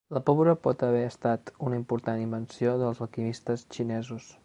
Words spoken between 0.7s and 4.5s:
haver estat una important invenció dels alquimistes xinesos.